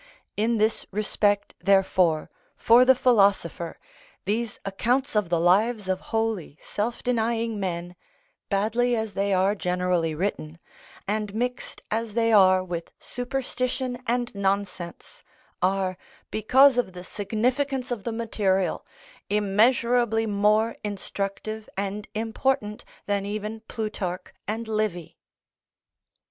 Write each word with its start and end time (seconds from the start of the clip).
In 0.35 0.57
this 0.57 0.87
respect, 0.89 1.53
therefore, 1.59 2.31
for 2.55 2.85
the 2.85 2.95
philosopher, 2.95 3.77
these 4.25 4.57
accounts 4.65 5.15
of 5.15 5.29
the 5.29 5.39
lives 5.39 5.87
of 5.87 5.99
holy, 6.09 6.57
self 6.59 7.03
denying 7.03 7.59
men, 7.59 7.95
badly 8.49 8.95
as 8.95 9.13
they 9.13 9.31
are 9.31 9.53
generally 9.53 10.15
written, 10.15 10.57
and 11.07 11.35
mixed 11.35 11.83
as 11.91 12.15
they 12.15 12.33
are 12.33 12.63
with 12.63 12.91
superstition 12.97 14.01
and 14.07 14.33
nonsense, 14.33 15.21
are, 15.61 15.99
because 16.31 16.79
of 16.79 16.93
the 16.93 17.03
significance 17.03 17.91
of 17.91 18.03
the 18.03 18.11
material, 18.11 18.83
immeasurably 19.29 20.25
more 20.25 20.75
instructive 20.83 21.69
and 21.77 22.07
important 22.15 22.83
than 23.05 23.23
even 23.23 23.59
Plutarch 23.69 24.33
and 24.47 24.67
Livy. 24.67 25.19